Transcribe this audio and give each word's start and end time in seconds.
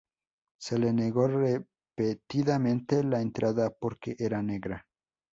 Se 0.59 0.79
le 0.79 0.91
negó 0.91 1.27
repetidamente 1.27 3.03
la 3.03 3.21
entrada 3.21 3.69
porque 3.69 4.15
era 4.17 4.41
negra. 4.41 4.87